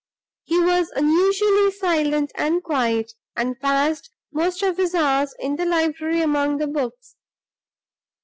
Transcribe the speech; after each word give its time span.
He 0.45 0.57
was 0.59 0.89
unusually 0.95 1.69
silent 1.69 2.31
and 2.33 2.63
quiet, 2.63 3.13
and 3.35 3.59
passed 3.59 4.09
most 4.33 4.63
of 4.63 4.75
his 4.77 4.95
hours 4.95 5.35
in 5.37 5.57
the 5.57 5.65
library 5.67 6.21
among 6.23 6.57
the 6.57 6.65
books. 6.65 7.17